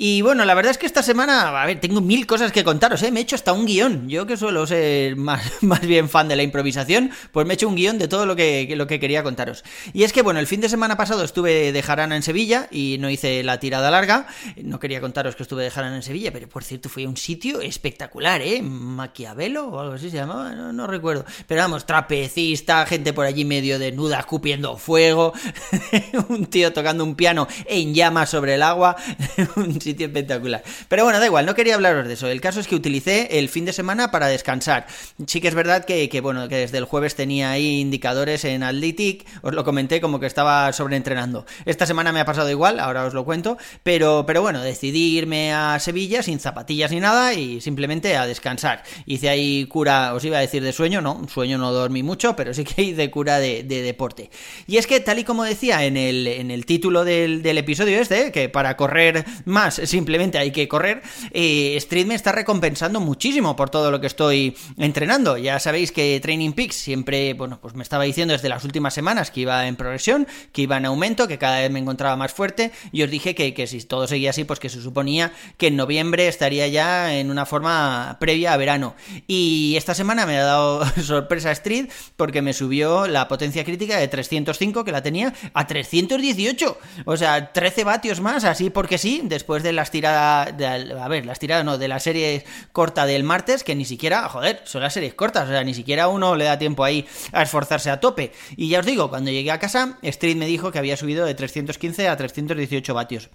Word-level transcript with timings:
Y 0.00 0.22
bueno, 0.22 0.44
la 0.44 0.54
verdad 0.54 0.70
es 0.70 0.78
que 0.78 0.86
esta 0.86 1.02
semana, 1.02 1.60
a 1.60 1.66
ver, 1.66 1.80
tengo 1.80 2.00
mil 2.00 2.24
cosas 2.24 2.52
que 2.52 2.62
contaros, 2.62 3.02
¿eh? 3.02 3.10
Me 3.10 3.18
he 3.18 3.22
hecho 3.24 3.34
hasta 3.34 3.52
un 3.52 3.66
guion. 3.66 4.08
Yo 4.08 4.26
que 4.26 4.36
suelo 4.36 4.64
ser 4.64 5.16
más, 5.16 5.42
más 5.60 5.80
bien 5.80 6.08
fan 6.08 6.28
de 6.28 6.36
la 6.36 6.44
improvisación, 6.44 7.10
pues 7.32 7.44
me 7.48 7.54
he 7.54 7.56
hecho 7.56 7.66
un 7.66 7.74
guion 7.74 7.98
de 7.98 8.06
todo 8.06 8.24
lo 8.24 8.36
que, 8.36 8.72
lo 8.76 8.86
que 8.86 9.00
quería 9.00 9.24
contaros. 9.24 9.64
Y 9.92 10.04
es 10.04 10.12
que, 10.12 10.22
bueno, 10.22 10.38
el 10.38 10.46
fin 10.46 10.60
de 10.60 10.68
semana 10.68 10.96
pasado 10.96 11.24
estuve 11.24 11.72
de 11.72 11.82
jarana 11.82 12.14
en 12.14 12.22
Sevilla 12.22 12.68
y 12.70 12.98
no 13.00 13.10
hice 13.10 13.42
la 13.42 13.58
tirada 13.58 13.90
larga. 13.90 14.28
No 14.62 14.78
quería 14.78 15.00
contaros 15.00 15.34
que 15.34 15.42
estuve 15.42 15.64
de 15.64 15.70
jarana 15.72 15.96
en 15.96 16.04
Sevilla, 16.04 16.32
pero 16.32 16.48
por 16.48 16.62
cierto 16.62 16.88
fui 16.88 17.02
a 17.04 17.08
un 17.08 17.16
sitio 17.16 17.60
espectacular, 17.60 18.40
¿eh? 18.40 18.62
Maquiavelo 18.62 19.66
o 19.66 19.80
algo 19.80 19.94
así 19.94 20.10
se 20.10 20.18
llamaba, 20.18 20.52
no, 20.52 20.86
recuerdo. 20.86 21.24
Pero 21.48 21.60
vamos, 21.62 21.86
trapecista, 21.86 22.86
gente 22.86 23.12
por 23.12 23.26
allí 23.26 23.44
medio 23.44 23.80
desnuda, 23.80 24.20
escupiendo 24.20 24.76
fuego, 24.76 25.32
un 26.28 26.46
tío 26.46 26.72
tocando 26.72 27.02
un 27.02 27.16
piano 27.16 27.48
en 27.66 27.94
llamas 27.94 28.30
sobre 28.30 28.54
el 28.54 28.62
agua, 28.62 28.94
un 29.56 29.76
sitio 29.88 30.06
espectacular. 30.06 30.62
Pero 30.88 31.04
bueno, 31.04 31.18
da 31.18 31.26
igual, 31.26 31.46
no 31.46 31.54
quería 31.54 31.74
hablaros 31.74 32.06
de 32.06 32.14
eso. 32.14 32.28
El 32.28 32.40
caso 32.40 32.60
es 32.60 32.68
que 32.68 32.74
utilicé 32.74 33.38
el 33.38 33.48
fin 33.48 33.64
de 33.64 33.72
semana 33.72 34.10
para 34.10 34.26
descansar. 34.28 34.86
Sí 35.26 35.40
que 35.40 35.48
es 35.48 35.54
verdad 35.54 35.84
que, 35.84 36.08
que 36.08 36.20
bueno, 36.20 36.48
que 36.48 36.56
desde 36.56 36.78
el 36.78 36.84
jueves 36.84 37.14
tenía 37.14 37.50
ahí 37.50 37.80
indicadores 37.80 38.44
en 38.44 38.62
Athletic, 38.62 39.26
os 39.42 39.54
lo 39.54 39.64
comenté 39.64 40.00
como 40.00 40.20
que 40.20 40.26
estaba 40.26 40.72
sobreentrenando. 40.72 41.46
Esta 41.64 41.86
semana 41.86 42.12
me 42.12 42.20
ha 42.20 42.24
pasado 42.24 42.50
igual, 42.50 42.80
ahora 42.80 43.06
os 43.06 43.14
lo 43.14 43.24
cuento, 43.24 43.56
pero, 43.82 44.24
pero 44.26 44.42
bueno, 44.42 44.62
decidí 44.62 45.16
irme 45.16 45.52
a 45.52 45.78
Sevilla 45.78 46.22
sin 46.22 46.40
zapatillas 46.40 46.90
ni 46.90 47.00
nada 47.00 47.34
y 47.34 47.60
simplemente 47.60 48.16
a 48.16 48.26
descansar. 48.26 48.82
Hice 49.06 49.28
ahí 49.28 49.66
cura, 49.66 50.14
os 50.14 50.24
iba 50.24 50.38
a 50.38 50.40
decir 50.40 50.62
de 50.62 50.72
sueño, 50.72 51.00
no, 51.00 51.26
sueño 51.28 51.58
no 51.58 51.72
dormí 51.72 52.02
mucho, 52.02 52.36
pero 52.36 52.54
sí 52.54 52.64
que 52.64 52.82
hice 52.82 53.10
cura 53.10 53.38
de, 53.38 53.62
de 53.62 53.82
deporte. 53.82 54.30
Y 54.66 54.76
es 54.76 54.86
que 54.86 55.00
tal 55.00 55.18
y 55.18 55.24
como 55.24 55.44
decía 55.44 55.84
en 55.84 55.96
el, 55.96 56.26
en 56.26 56.50
el 56.50 56.66
título 56.66 57.04
del, 57.04 57.42
del 57.42 57.58
episodio 57.58 58.00
este, 58.00 58.32
que 58.32 58.48
para 58.48 58.76
correr 58.76 59.24
más 59.44 59.77
simplemente 59.84 60.38
hay 60.38 60.50
que 60.50 60.68
correr, 60.68 61.02
eh, 61.32 61.74
Street 61.76 62.06
me 62.06 62.14
está 62.14 62.32
recompensando 62.32 63.00
muchísimo 63.00 63.56
por 63.56 63.70
todo 63.70 63.90
lo 63.90 64.00
que 64.00 64.06
estoy 64.06 64.56
entrenando. 64.76 65.36
Ya 65.36 65.58
sabéis 65.60 65.92
que 65.92 66.18
Training 66.20 66.52
Peaks 66.52 66.76
siempre, 66.76 67.34
bueno, 67.34 67.58
pues 67.60 67.74
me 67.74 67.82
estaba 67.82 68.04
diciendo 68.04 68.32
desde 68.32 68.48
las 68.48 68.64
últimas 68.64 68.94
semanas 68.94 69.30
que 69.30 69.40
iba 69.40 69.66
en 69.66 69.76
progresión, 69.76 70.26
que 70.52 70.62
iba 70.62 70.76
en 70.76 70.86
aumento, 70.86 71.28
que 71.28 71.38
cada 71.38 71.60
vez 71.60 71.70
me 71.70 71.78
encontraba 71.78 72.16
más 72.16 72.32
fuerte, 72.32 72.72
y 72.92 73.02
os 73.02 73.10
dije 73.10 73.34
que, 73.34 73.54
que 73.54 73.66
si 73.66 73.80
todo 73.82 74.06
seguía 74.06 74.30
así, 74.30 74.44
pues 74.44 74.60
que 74.60 74.68
se 74.68 74.80
suponía 74.80 75.32
que 75.56 75.68
en 75.68 75.76
noviembre 75.76 76.28
estaría 76.28 76.68
ya 76.68 77.14
en 77.14 77.30
una 77.30 77.46
forma 77.46 78.16
previa 78.20 78.52
a 78.52 78.56
verano. 78.56 78.94
Y 79.26 79.74
esta 79.76 79.94
semana 79.94 80.26
me 80.26 80.38
ha 80.38 80.44
dado 80.44 80.84
sorpresa 81.02 81.50
Street 81.52 81.88
porque 82.16 82.42
me 82.42 82.52
subió 82.52 83.06
la 83.06 83.28
potencia 83.28 83.64
crítica 83.64 83.98
de 83.98 84.08
305, 84.08 84.84
que 84.84 84.92
la 84.92 85.02
tenía, 85.02 85.32
a 85.54 85.66
318. 85.66 86.78
O 87.04 87.16
sea, 87.16 87.52
13 87.52 87.84
vatios 87.84 88.20
más, 88.20 88.44
así 88.44 88.70
porque 88.70 88.98
sí, 88.98 89.22
después 89.24 89.62
de 89.62 89.67
las 89.72 89.90
tiradas, 89.90 90.56
de, 90.56 90.66
a 90.66 91.08
ver, 91.08 91.26
las 91.26 91.38
tiradas 91.38 91.64
no, 91.64 91.78
de 91.78 91.88
la 91.88 92.00
serie 92.00 92.44
corta 92.72 93.06
del 93.06 93.24
martes, 93.24 93.64
que 93.64 93.74
ni 93.74 93.84
siquiera, 93.84 94.28
joder, 94.28 94.62
son 94.64 94.82
las 94.82 94.92
series 94.92 95.14
cortas, 95.14 95.48
o 95.48 95.52
sea, 95.52 95.64
ni 95.64 95.74
siquiera 95.74 96.08
uno 96.08 96.36
le 96.36 96.44
da 96.44 96.58
tiempo 96.58 96.84
ahí 96.84 97.06
a 97.32 97.42
esforzarse 97.42 97.90
a 97.90 98.00
tope. 98.00 98.32
Y 98.56 98.68
ya 98.68 98.80
os 98.80 98.86
digo, 98.86 99.08
cuando 99.08 99.30
llegué 99.30 99.50
a 99.50 99.58
casa, 99.58 99.98
Street 100.02 100.36
me 100.36 100.46
dijo 100.46 100.72
que 100.72 100.78
había 100.78 100.96
subido 100.96 101.26
de 101.26 101.34
315 101.34 102.08
a 102.08 102.16
318 102.16 102.94
vatios. 102.94 103.30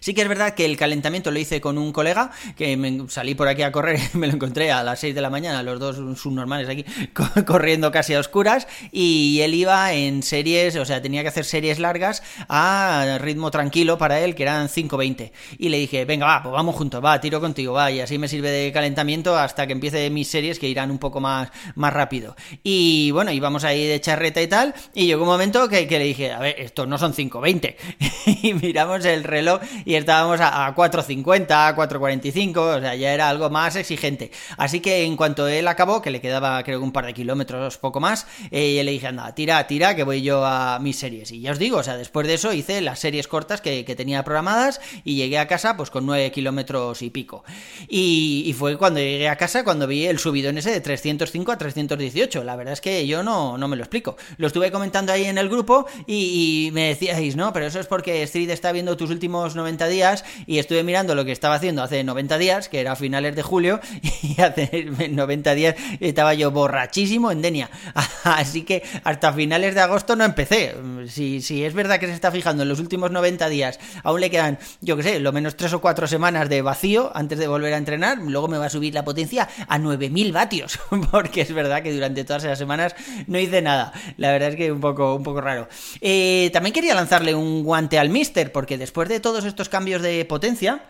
Sí 0.00 0.14
que 0.14 0.22
es 0.22 0.28
verdad 0.28 0.54
que 0.54 0.64
el 0.64 0.76
calentamiento 0.76 1.30
lo 1.30 1.38
hice 1.38 1.60
con 1.60 1.78
un 1.78 1.92
colega, 1.92 2.30
que 2.56 2.76
me 2.76 3.08
salí 3.08 3.34
por 3.34 3.48
aquí 3.48 3.62
a 3.62 3.72
correr, 3.72 4.00
me 4.14 4.26
lo 4.26 4.34
encontré 4.34 4.70
a 4.70 4.82
las 4.82 5.00
6 5.00 5.14
de 5.14 5.20
la 5.20 5.30
mañana, 5.30 5.62
los 5.62 5.78
dos 5.80 5.96
subnormales 6.20 6.68
aquí, 6.68 6.84
corriendo 7.46 7.90
casi 7.90 8.14
a 8.14 8.20
oscuras, 8.20 8.66
y 8.92 9.40
él 9.40 9.54
iba 9.54 9.92
en 9.92 10.22
series, 10.22 10.76
o 10.76 10.84
sea, 10.84 11.02
tenía 11.02 11.22
que 11.22 11.28
hacer 11.28 11.44
series 11.44 11.78
largas 11.78 12.22
a 12.48 13.18
ritmo 13.20 13.50
tranquilo 13.50 13.98
para 13.98 14.20
él, 14.20 14.34
que 14.34 14.42
eran 14.42 14.68
5.20. 14.68 15.32
Y 15.58 15.68
le 15.68 15.78
dije, 15.78 16.04
venga, 16.04 16.26
va, 16.26 16.42
pues 16.42 16.52
vamos 16.52 16.74
juntos, 16.76 17.04
va, 17.04 17.20
tiro 17.20 17.40
contigo, 17.40 17.72
va, 17.72 17.90
y 17.90 18.00
así 18.00 18.18
me 18.18 18.28
sirve 18.28 18.50
de 18.50 18.72
calentamiento 18.72 19.36
hasta 19.36 19.66
que 19.66 19.72
empiece 19.72 20.08
mis 20.10 20.28
series 20.28 20.58
que 20.58 20.68
irán 20.68 20.90
un 20.90 20.98
poco 20.98 21.20
más, 21.20 21.50
más 21.74 21.92
rápido. 21.92 22.36
Y 22.62 23.10
bueno, 23.10 23.32
íbamos 23.32 23.64
ahí 23.64 23.86
de 23.86 24.00
charreta 24.00 24.40
y 24.40 24.46
tal, 24.46 24.74
y 24.94 25.06
llegó 25.06 25.22
un 25.22 25.28
momento 25.28 25.68
que, 25.68 25.86
que 25.86 25.98
le 25.98 26.04
dije, 26.04 26.32
a 26.32 26.38
ver, 26.38 26.56
estos 26.58 26.86
no 26.88 26.98
son 26.98 27.12
5.20. 27.14 27.76
y 28.42 28.54
miramos 28.54 29.04
el 29.04 29.24
reloj 29.24 29.60
y 29.88 29.94
estábamos 29.94 30.38
a, 30.42 30.66
a 30.66 30.74
4.50, 30.74 31.46
4.45, 31.74 32.58
o 32.58 32.78
sea, 32.78 32.94
ya 32.94 33.14
era 33.14 33.30
algo 33.30 33.48
más 33.48 33.74
exigente. 33.74 34.30
Así 34.58 34.80
que 34.80 35.04
en 35.04 35.16
cuanto 35.16 35.48
él 35.48 35.66
acabó, 35.66 36.02
que 36.02 36.10
le 36.10 36.20
quedaba 36.20 36.62
creo 36.62 36.82
un 36.82 36.92
par 36.92 37.06
de 37.06 37.14
kilómetros, 37.14 37.78
poco 37.78 37.98
más, 37.98 38.26
eh, 38.50 38.76
yo 38.76 38.82
le 38.84 38.90
dije, 38.90 39.06
anda, 39.06 39.34
tira, 39.34 39.66
tira, 39.66 39.96
que 39.96 40.02
voy 40.02 40.20
yo 40.20 40.44
a 40.44 40.78
mis 40.78 40.98
series. 40.98 41.32
Y 41.32 41.40
ya 41.40 41.52
os 41.52 41.58
digo, 41.58 41.78
o 41.78 41.82
sea, 41.82 41.96
después 41.96 42.26
de 42.26 42.34
eso 42.34 42.52
hice 42.52 42.82
las 42.82 42.98
series 42.98 43.28
cortas 43.28 43.62
que, 43.62 43.86
que 43.86 43.96
tenía 43.96 44.22
programadas 44.24 44.78
y 45.04 45.16
llegué 45.16 45.38
a 45.38 45.48
casa 45.48 45.74
pues 45.78 45.88
con 45.88 46.04
9 46.04 46.32
kilómetros 46.32 47.00
y 47.00 47.08
pico. 47.08 47.42
Y, 47.88 48.42
y, 48.44 48.52
fue 48.52 48.76
cuando 48.76 49.00
llegué 49.00 49.30
a 49.30 49.36
casa 49.36 49.64
cuando 49.64 49.86
vi 49.86 50.04
el 50.04 50.18
subidón 50.18 50.58
ese 50.58 50.70
de 50.70 50.82
305 50.82 51.50
a 51.50 51.56
318. 51.56 52.44
La 52.44 52.56
verdad 52.56 52.74
es 52.74 52.82
que 52.82 53.06
yo 53.06 53.22
no, 53.22 53.56
no 53.56 53.68
me 53.68 53.76
lo 53.76 53.84
explico. 53.84 54.18
Lo 54.36 54.48
estuve 54.48 54.70
comentando 54.70 55.14
ahí 55.14 55.24
en 55.24 55.38
el 55.38 55.48
grupo 55.48 55.86
y, 56.06 56.66
y 56.66 56.72
me 56.72 56.88
decíais, 56.88 57.36
no, 57.36 57.54
pero 57.54 57.64
eso 57.64 57.80
es 57.80 57.86
porque 57.86 58.22
Street 58.24 58.50
está 58.50 58.70
viendo 58.70 58.94
tus 58.94 59.08
últimos 59.08 59.56
90 59.56 59.77
días 59.86 60.24
y 60.46 60.58
estuve 60.58 60.82
mirando 60.82 61.14
lo 61.14 61.24
que 61.24 61.32
estaba 61.32 61.54
haciendo 61.54 61.82
hace 61.82 62.02
90 62.02 62.38
días, 62.38 62.68
que 62.68 62.80
era 62.80 62.92
a 62.92 62.96
finales 62.96 63.36
de 63.36 63.42
julio, 63.42 63.80
y 64.22 64.40
hace 64.40 64.86
90 65.10 65.54
días 65.54 65.74
estaba 66.00 66.34
yo 66.34 66.50
borrachísimo 66.50 67.30
en 67.30 67.42
Denia. 67.42 67.70
Así 68.24 68.62
que 68.62 68.82
hasta 69.04 69.32
finales 69.32 69.74
de 69.74 69.80
agosto 69.80 70.16
no 70.16 70.24
empecé. 70.24 70.74
Si, 71.08 71.40
si 71.40 71.64
es 71.64 71.74
verdad 71.74 72.00
que 72.00 72.06
se 72.06 72.12
está 72.12 72.30
fijando 72.30 72.62
en 72.62 72.68
los 72.68 72.80
últimos 72.80 73.10
90 73.10 73.48
días, 73.48 73.78
aún 74.02 74.20
le 74.20 74.30
quedan, 74.30 74.58
yo 74.80 74.96
que 74.96 75.02
sé, 75.02 75.20
lo 75.20 75.32
menos 75.32 75.56
3 75.56 75.74
o 75.74 75.80
4 75.80 76.06
semanas 76.06 76.48
de 76.48 76.62
vacío 76.62 77.10
antes 77.14 77.38
de 77.38 77.48
volver 77.48 77.74
a 77.74 77.76
entrenar, 77.76 78.18
luego 78.18 78.48
me 78.48 78.58
va 78.58 78.66
a 78.66 78.70
subir 78.70 78.94
la 78.94 79.04
potencia 79.04 79.48
a 79.66 79.78
9000 79.78 80.32
vatios, 80.32 80.78
porque 81.10 81.42
es 81.42 81.52
verdad 81.52 81.82
que 81.82 81.92
durante 81.92 82.24
todas 82.24 82.44
esas 82.44 82.58
semanas 82.58 82.94
no 83.26 83.38
hice 83.38 83.62
nada. 83.62 83.92
La 84.16 84.32
verdad 84.32 84.50
es 84.50 84.56
que 84.56 84.72
un 84.72 84.80
poco, 84.80 85.14
un 85.14 85.22
poco 85.22 85.40
raro. 85.40 85.68
Eh, 86.00 86.50
también 86.52 86.72
quería 86.72 86.94
lanzarle 86.94 87.34
un 87.34 87.62
guante 87.62 87.98
al 87.98 88.10
Mister, 88.10 88.52
porque 88.52 88.78
después 88.78 89.08
de 89.08 89.20
todos 89.20 89.44
estos 89.44 89.67
cambios 89.68 90.02
de 90.02 90.24
potencia, 90.24 90.82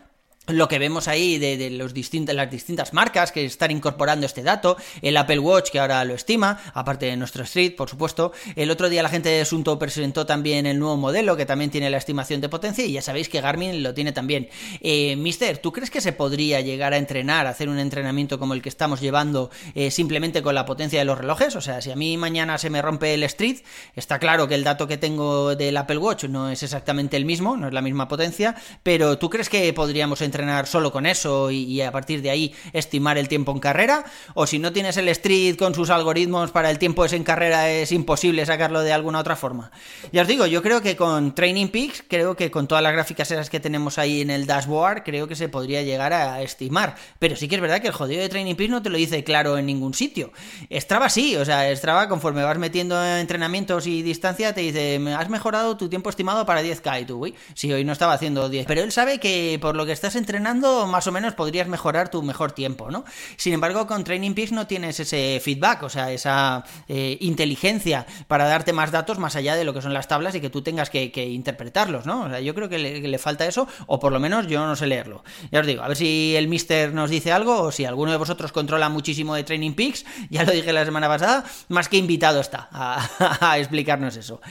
lo 0.48 0.68
que 0.68 0.78
vemos 0.78 1.08
ahí 1.08 1.38
de, 1.38 1.70
los 1.70 1.92
las 1.92 2.50
distintas 2.50 2.92
marcas 2.92 3.32
que 3.32 3.44
están 3.44 3.70
incorporando 3.70 4.26
este 4.26 4.42
dato, 4.42 4.76
el 5.02 5.16
Apple 5.16 5.38
Watch 5.38 5.70
que 5.70 5.78
ahora 5.78 6.04
lo 6.04 6.14
estima, 6.14 6.60
aparte 6.74 7.06
de 7.06 7.16
nuestro 7.16 7.44
Street, 7.44 7.74
por 7.76 7.90
supuesto. 7.90 8.32
El 8.56 8.70
otro 8.70 8.88
día 8.88 9.02
la 9.02 9.08
gente 9.08 9.28
de 9.28 9.42
Asunto 9.42 9.78
presentó 9.78 10.26
también 10.26 10.66
el 10.66 10.78
nuevo 10.78 10.96
modelo 10.96 11.36
que 11.36 11.46
también 11.46 11.70
tiene 11.70 11.90
la 11.90 11.98
estimación 11.98 12.40
de 12.40 12.48
potencia 12.48 12.84
y 12.84 12.92
ya 12.92 13.02
sabéis 13.02 13.28
que 13.28 13.40
Garmin 13.40 13.82
lo 13.82 13.94
tiene 13.94 14.12
también. 14.12 14.48
Eh, 14.80 15.16
Mister, 15.16 15.58
¿tú 15.58 15.72
crees 15.72 15.90
que 15.90 16.00
se 16.00 16.12
podría 16.12 16.60
llegar 16.60 16.92
a 16.92 16.96
entrenar, 16.96 17.46
a 17.46 17.50
hacer 17.50 17.68
un 17.68 17.78
entrenamiento 17.78 18.38
como 18.38 18.54
el 18.54 18.62
que 18.62 18.68
estamos 18.68 19.00
llevando 19.00 19.50
eh, 19.74 19.90
simplemente 19.90 20.42
con 20.42 20.54
la 20.54 20.64
potencia 20.64 20.98
de 20.98 21.04
los 21.04 21.18
relojes? 21.18 21.56
O 21.56 21.60
sea, 21.60 21.80
si 21.80 21.90
a 21.90 21.96
mí 21.96 22.16
mañana 22.16 22.58
se 22.58 22.70
me 22.70 22.80
rompe 22.80 23.14
el 23.14 23.22
Street, 23.24 23.58
está 23.94 24.18
claro 24.18 24.48
que 24.48 24.54
el 24.54 24.64
dato 24.64 24.86
que 24.86 24.96
tengo 24.96 25.56
del 25.56 25.76
Apple 25.76 25.98
Watch 25.98 26.24
no 26.24 26.50
es 26.50 26.62
exactamente 26.62 27.16
el 27.16 27.24
mismo, 27.24 27.56
no 27.56 27.68
es 27.68 27.74
la 27.74 27.82
misma 27.82 28.08
potencia, 28.08 28.54
pero 28.82 29.18
¿tú 29.18 29.28
crees 29.30 29.48
que 29.48 29.72
podríamos 29.72 30.20
entrenar 30.22 30.37
entrenar 30.38 30.68
solo 30.68 30.92
con 30.92 31.04
eso 31.04 31.50
y, 31.50 31.80
a 31.80 31.90
partir 31.90 32.22
de 32.22 32.30
ahí 32.30 32.54
estimar 32.72 33.18
el 33.18 33.26
tiempo 33.26 33.50
en 33.50 33.58
carrera, 33.58 34.04
o 34.34 34.46
si 34.46 34.60
no 34.60 34.72
tienes 34.72 34.96
el 34.96 35.08
Street 35.08 35.56
con 35.56 35.74
sus 35.74 35.90
algoritmos 35.90 36.52
para 36.52 36.70
el 36.70 36.78
tiempo 36.78 37.04
ese 37.04 37.16
en 37.16 37.24
carrera 37.24 37.68
es 37.70 37.90
imposible 37.90 38.46
sacarlo 38.46 38.82
de 38.82 38.92
alguna 38.92 39.18
otra 39.18 39.34
forma. 39.34 39.72
Ya 40.12 40.22
os 40.22 40.28
digo, 40.28 40.46
yo 40.46 40.62
creo 40.62 40.80
que 40.80 40.94
con 40.94 41.34
Training 41.34 41.68
Peaks, 41.68 42.04
creo 42.06 42.36
que 42.36 42.52
con 42.52 42.68
todas 42.68 42.84
las 42.84 42.92
gráficas 42.92 43.28
esas 43.32 43.50
que 43.50 43.58
tenemos 43.58 43.98
ahí 43.98 44.20
en 44.20 44.30
el 44.30 44.46
dashboard, 44.46 45.02
creo 45.02 45.26
que 45.26 45.34
se 45.34 45.48
podría 45.48 45.82
llegar 45.82 46.12
a 46.12 46.40
estimar, 46.40 46.94
pero 47.18 47.34
sí 47.34 47.48
que 47.48 47.56
es 47.56 47.60
verdad 47.60 47.80
que 47.80 47.88
el 47.88 47.94
jodido 47.94 48.22
de 48.22 48.28
Training 48.28 48.54
Peaks 48.54 48.70
no 48.70 48.80
te 48.80 48.90
lo 48.90 48.96
dice 48.96 49.24
claro 49.24 49.58
en 49.58 49.66
ningún 49.66 49.94
sitio. 49.94 50.32
Strava 50.70 51.08
sí, 51.08 51.34
o 51.34 51.44
sea, 51.44 51.74
Strava 51.74 52.08
conforme 52.08 52.44
vas 52.44 52.58
metiendo 52.58 53.02
entrenamientos 53.04 53.88
y 53.88 54.02
distancia 54.02 54.54
te 54.54 54.60
dice, 54.60 55.00
has 55.16 55.28
mejorado 55.28 55.76
tu 55.76 55.88
tiempo 55.88 56.10
estimado 56.10 56.46
para 56.46 56.62
10k 56.62 57.02
y 57.02 57.04
tú, 57.06 57.24
uy, 57.24 57.34
si 57.54 57.72
hoy 57.72 57.84
no 57.84 57.92
estaba 57.92 58.12
haciendo 58.12 58.48
10, 58.48 58.66
pero 58.66 58.82
él 58.82 58.92
sabe 58.92 59.18
que 59.18 59.58
por 59.60 59.74
lo 59.74 59.84
que 59.84 59.92
estás 59.92 60.14
entrenando, 60.28 60.86
más 60.86 61.06
o 61.06 61.12
menos 61.12 61.32
podrías 61.32 61.68
mejorar 61.68 62.10
tu 62.10 62.22
mejor 62.22 62.52
tiempo, 62.52 62.90
¿no? 62.90 63.04
Sin 63.38 63.54
embargo, 63.54 63.86
con 63.86 64.04
Training 64.04 64.34
Peaks 64.34 64.52
no 64.52 64.66
tienes 64.66 65.00
ese 65.00 65.40
feedback, 65.42 65.84
o 65.84 65.88
sea, 65.88 66.12
esa 66.12 66.64
eh, 66.86 67.16
inteligencia 67.20 68.06
para 68.26 68.44
darte 68.44 68.74
más 68.74 68.92
datos 68.92 69.18
más 69.18 69.36
allá 69.36 69.56
de 69.56 69.64
lo 69.64 69.72
que 69.72 69.80
son 69.80 69.94
las 69.94 70.06
tablas 70.06 70.34
y 70.34 70.42
que 70.42 70.50
tú 70.50 70.60
tengas 70.60 70.90
que, 70.90 71.08
interpretarlos, 71.28 72.04
¿no? 72.04 72.24
O 72.24 72.28
sea, 72.28 72.40
yo 72.40 72.54
creo 72.54 72.68
que 72.68 72.78
le, 72.78 73.18
falta 73.18 73.46
eso, 73.46 73.66
o 73.86 73.98
por 73.98 74.12
lo 74.12 74.20
menos 74.20 74.46
yo 74.48 74.66
no 74.66 74.76
sé 74.76 74.86
leerlo. 74.86 75.24
Ya 75.50 75.60
os 75.60 75.66
digo, 75.66 75.82
a 75.82 75.88
ver 75.88 75.96
si 75.96 76.36
el 76.36 76.46
Mister 76.46 76.92
nos 76.92 77.08
dice 77.08 77.32
algo, 77.32 77.62
o 77.62 77.72
si 77.72 77.86
alguno 77.86 78.10
de 78.10 78.18
vosotros 78.18 78.52
controla 78.52 78.90
muchísimo 78.90 79.34
de 79.34 79.44
Training 79.44 79.72
Peaks, 79.72 80.04
ya 80.30 80.44
lo 80.44 80.52
dije 80.52 80.74
la 80.74 80.84
semana 80.84 81.08
pasada, 81.08 81.44
más 81.68 81.88
que 81.88 81.96
invitado 81.96 82.40
está 82.40 82.68
a, 83.40 83.58
explicarnos 83.58 84.16
eso. 84.16 84.42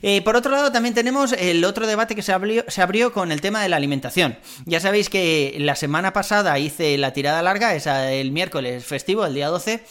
Eh, 0.00 0.22
por 0.22 0.34
otro 0.34 0.50
lado, 0.50 0.72
también 0.72 0.94
tenemos 0.94 1.32
el 1.32 1.62
otro 1.64 1.86
debate 1.86 2.14
que 2.14 2.22
se 2.22 2.32
abrió, 2.32 2.64
se 2.68 2.80
abrió 2.80 3.12
con 3.12 3.32
el 3.32 3.42
tema 3.42 3.60
de 3.60 3.68
la 3.68 3.76
alimentación. 3.76 4.38
Ya 4.64 4.80
sabéis 4.80 5.10
que 5.10 5.15
la 5.58 5.76
semana 5.76 6.12
pasada 6.12 6.58
hice 6.58 6.96
la 6.98 7.12
tirada 7.12 7.42
larga, 7.42 7.74
esa 7.74 8.12
el 8.12 8.32
miércoles 8.32 8.84
festivo, 8.84 9.24
el 9.26 9.34
día 9.34 9.48
12, 9.48 9.82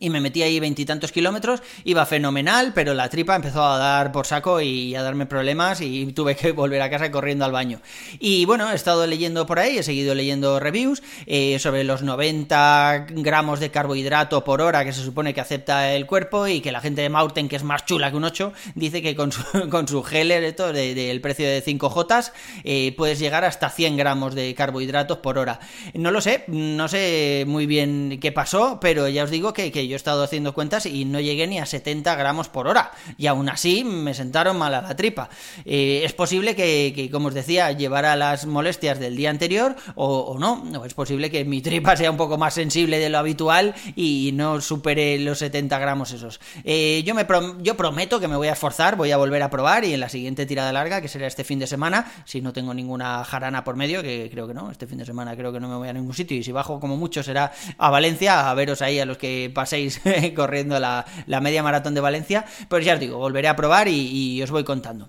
y 0.00 0.10
me 0.10 0.20
metí 0.20 0.42
ahí 0.42 0.58
veintitantos 0.58 1.12
kilómetros, 1.12 1.62
iba 1.84 2.04
fenomenal, 2.04 2.72
pero 2.74 2.94
la 2.94 3.08
tripa 3.08 3.36
empezó 3.36 3.62
a 3.62 3.78
dar 3.78 4.10
por 4.10 4.26
saco 4.26 4.60
y 4.60 4.94
a 4.96 5.02
darme 5.02 5.26
problemas 5.26 5.80
y 5.80 6.06
tuve 6.12 6.34
que 6.34 6.52
volver 6.52 6.82
a 6.82 6.90
casa 6.90 7.10
corriendo 7.10 7.44
al 7.44 7.52
baño. 7.52 7.80
Y 8.18 8.44
bueno, 8.44 8.70
he 8.72 8.74
estado 8.74 9.06
leyendo 9.06 9.46
por 9.46 9.60
ahí, 9.60 9.78
he 9.78 9.82
seguido 9.82 10.14
leyendo 10.14 10.58
reviews 10.58 11.02
eh, 11.26 11.58
sobre 11.60 11.84
los 11.84 12.02
90 12.02 13.06
gramos 13.10 13.60
de 13.60 13.70
carbohidrato 13.70 14.42
por 14.42 14.60
hora 14.60 14.84
que 14.84 14.92
se 14.92 15.02
supone 15.02 15.32
que 15.32 15.40
acepta 15.40 15.92
el 15.92 16.06
cuerpo 16.06 16.48
y 16.48 16.60
que 16.60 16.72
la 16.72 16.80
gente 16.80 17.02
de 17.02 17.08
Maurten, 17.08 17.48
que 17.48 17.56
es 17.56 17.62
más 17.62 17.84
chula 17.84 18.10
que 18.10 18.16
un 18.16 18.24
8, 18.24 18.52
dice 18.74 19.00
que 19.00 19.14
con 19.14 19.30
su, 19.30 19.42
con 19.70 19.86
su 19.86 20.02
geler 20.02 20.54
del 20.54 21.20
precio 21.20 21.46
de 21.46 21.64
5J 21.64 22.32
eh, 22.64 22.94
puedes 22.96 23.20
llegar 23.20 23.44
hasta 23.44 23.70
100 23.70 23.96
gramos 23.96 24.34
de 24.34 24.54
carbohidratos 24.54 25.18
por 25.18 25.38
hora. 25.38 25.60
No 25.94 26.10
lo 26.10 26.20
sé, 26.20 26.44
no 26.48 26.88
sé 26.88 27.44
muy 27.46 27.66
bien 27.66 28.18
qué 28.20 28.32
pasó, 28.32 28.78
pero 28.80 29.08
ya 29.08 29.22
os 29.22 29.30
digo 29.30 29.52
que, 29.52 29.70
que 29.74 29.88
yo 29.88 29.94
he 29.94 29.96
estado 29.96 30.22
haciendo 30.22 30.54
cuentas 30.54 30.86
y 30.86 31.04
no 31.04 31.18
llegué 31.18 31.48
ni 31.48 31.58
a 31.58 31.66
70 31.66 32.14
gramos 32.14 32.48
por 32.48 32.68
hora. 32.68 32.92
Y 33.18 33.26
aún 33.26 33.48
así 33.48 33.82
me 33.82 34.14
sentaron 34.14 34.56
mal 34.56 34.72
a 34.72 34.82
la 34.82 34.94
tripa. 34.94 35.28
Eh, 35.64 36.02
es 36.04 36.12
posible 36.12 36.54
que, 36.54 37.08
como 37.10 37.26
os 37.26 37.34
decía, 37.34 37.72
llevara 37.72 38.14
las 38.14 38.46
molestias 38.46 39.00
del 39.00 39.16
día 39.16 39.30
anterior 39.30 39.74
o, 39.96 40.36
no. 40.38 40.64
no. 40.64 40.84
Es 40.84 40.94
posible 40.94 41.28
que 41.28 41.44
mi 41.44 41.60
tripa 41.60 41.96
sea 41.96 42.12
un 42.12 42.16
poco 42.16 42.38
más 42.38 42.54
sensible 42.54 43.00
de 43.00 43.10
lo 43.10 43.18
habitual 43.18 43.74
y 43.96 44.30
no 44.34 44.60
supere 44.60 45.18
los 45.18 45.38
70 45.38 45.76
gramos 45.80 46.12
esos. 46.12 46.38
Eh, 46.62 47.02
yo, 47.04 47.16
me 47.16 47.26
yo 47.60 47.76
prometo 47.76 48.20
que 48.20 48.28
me 48.28 48.36
voy 48.36 48.46
a 48.46 48.52
esforzar, 48.52 48.94
voy 48.94 49.10
a 49.10 49.16
volver 49.16 49.42
a 49.42 49.50
probar 49.50 49.84
y 49.84 49.92
en 49.92 49.98
la 49.98 50.08
siguiente 50.08 50.46
tirada 50.46 50.72
larga, 50.72 51.00
que 51.00 51.08
será 51.08 51.26
este 51.26 51.42
fin 51.42 51.58
de 51.58 51.66
semana, 51.66 52.12
si 52.26 52.40
no 52.40 52.52
tengo 52.52 52.72
ninguna 52.74 53.24
jarana 53.24 53.64
por 53.64 53.74
medio, 53.74 54.02
que 54.02 54.28
creo 54.30 54.46
que 54.46 54.54
no, 54.54 54.70
este 54.70 54.86
fin 54.86 54.98
de 54.98 55.04
semana 55.04 55.34
creo 55.34 55.52
que 55.52 55.58
no 55.58 55.68
me 55.68 55.74
voy 55.74 55.88
a 55.88 55.92
ningún 55.92 56.14
sitio 56.14 56.36
y 56.36 56.44
si 56.44 56.52
bajo 56.52 56.78
como 56.78 56.96
mucho 56.96 57.24
será 57.24 57.50
a 57.76 57.90
Valencia 57.90 58.48
a 58.48 58.54
veros 58.54 58.80
ahí 58.82 59.00
a 59.00 59.04
los 59.04 59.18
que 59.18 59.50
pasé 59.64 60.34
corriendo 60.36 60.78
la, 60.78 61.06
media 61.40 61.62
maratón 61.62 61.94
de 61.94 62.00
Valencia, 62.00 62.44
pues 62.68 62.84
ya 62.84 62.94
os 62.94 63.00
digo, 63.00 63.18
volveré 63.18 63.48
a 63.48 63.56
probar 63.56 63.88
y, 63.88 64.42
os 64.42 64.50
voy 64.50 64.64
contando. 64.64 65.08